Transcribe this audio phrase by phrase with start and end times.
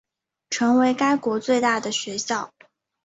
[0.49, 2.51] 成为该国最大的学校。